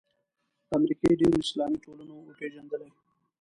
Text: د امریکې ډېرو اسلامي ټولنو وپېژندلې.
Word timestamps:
د 0.67 0.69
امریکې 0.79 1.17
ډېرو 1.19 1.37
اسلامي 1.43 1.77
ټولنو 1.85 2.13
وپېژندلې. 2.17 2.89